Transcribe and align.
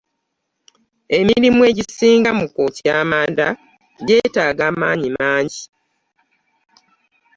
Emirimu 1.19 1.61
egisinga 1.69 2.31
mu 2.39 2.45
kwokya 2.53 2.91
amanda 3.03 3.47
gyetaaga 4.07 4.63
amaanyi 4.71 5.09
mangi. 5.17 5.63